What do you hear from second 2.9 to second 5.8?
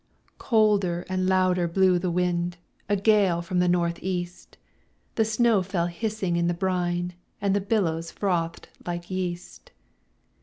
gale from the North east; The snow